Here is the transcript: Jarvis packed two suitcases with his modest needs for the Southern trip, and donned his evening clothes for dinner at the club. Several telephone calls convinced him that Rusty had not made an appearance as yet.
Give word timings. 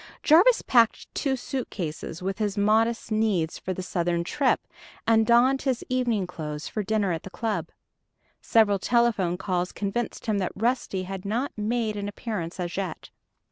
Jarvis 0.23 0.63
packed 0.63 1.13
two 1.13 1.35
suitcases 1.35 2.23
with 2.23 2.39
his 2.39 2.57
modest 2.57 3.11
needs 3.11 3.59
for 3.59 3.71
the 3.71 3.83
Southern 3.83 4.23
trip, 4.23 4.65
and 5.05 5.27
donned 5.27 5.61
his 5.61 5.85
evening 5.89 6.25
clothes 6.25 6.67
for 6.67 6.81
dinner 6.81 7.11
at 7.11 7.21
the 7.21 7.29
club. 7.29 7.69
Several 8.41 8.79
telephone 8.79 9.37
calls 9.37 9.71
convinced 9.71 10.25
him 10.25 10.39
that 10.39 10.53
Rusty 10.55 11.03
had 11.03 11.23
not 11.23 11.51
made 11.55 11.97
an 11.97 12.07
appearance 12.07 12.59
as 12.59 12.77
yet. 12.77 13.11